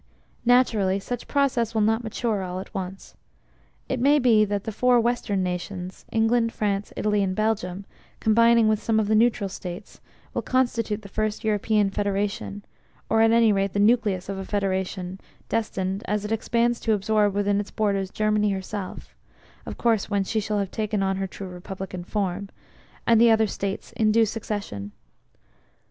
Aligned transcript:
Naturally 0.47 0.99
such 0.99 1.27
process 1.27 1.75
will 1.75 1.83
not 1.83 2.03
mature 2.03 2.41
all 2.41 2.59
at 2.59 2.73
once. 2.73 3.13
It 3.87 3.99
may, 3.99 4.17
bit 4.17 4.49
that 4.49 4.63
the 4.63 4.71
four 4.71 4.99
Western 4.99 5.43
nations, 5.43 6.05
England, 6.11 6.51
France, 6.53 6.91
Italy 6.97 7.21
and 7.21 7.35
Belgium, 7.35 7.85
combining 8.19 8.67
with 8.67 8.81
some 8.81 8.99
of 8.99 9.07
the 9.07 9.13
neutral 9.13 9.47
States, 9.47 10.01
will 10.33 10.41
constitute 10.41 11.03
the 11.03 11.07
first 11.07 11.43
European 11.43 11.91
Federationor 11.91 12.63
at 13.11 13.29
any 13.31 13.53
rate 13.53 13.73
the 13.73 13.79
nucleus 13.79 14.27
of 14.27 14.39
a 14.39 14.43
Federation 14.43 15.21
destined, 15.49 16.01
as 16.07 16.25
it 16.25 16.31
expands 16.31 16.79
to 16.79 16.93
absorb 16.93 17.35
within 17.35 17.59
its 17.59 17.69
borders 17.69 18.09
Germany 18.09 18.49
herself 18.49 19.13
(of 19.67 19.77
course 19.77 20.09
when 20.09 20.23
she 20.23 20.39
shall 20.39 20.57
have 20.57 20.71
taken 20.71 21.03
on 21.03 21.17
her 21.17 21.27
true 21.27 21.47
republican 21.47 22.03
form) 22.03 22.49
and 23.05 23.21
the 23.21 23.29
other 23.29 23.45
States 23.45 23.91
in 23.91 24.11
due 24.11 24.25
succession. 24.25 24.93